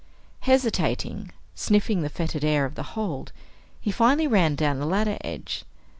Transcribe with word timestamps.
Hesitating, 0.39 1.29
sniffing 1.53 2.01
the 2.01 2.09
fetid 2.09 2.43
air 2.43 2.65
of 2.65 2.73
the 2.73 2.81
hold, 2.97 3.31
he 3.79 3.91
finally 3.91 4.25
ran 4.25 4.55
down 4.55 4.79
the 4.79 4.87
ladder 4.87 5.19
edge. 5.23 5.63